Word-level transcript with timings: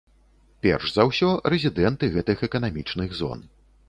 Перш 0.65 0.93
за 0.95 1.03
ўсё, 1.09 1.29
рэзідэнты 1.53 2.09
гэтых 2.15 2.41
эканамічных 2.47 3.13
зон. 3.19 3.45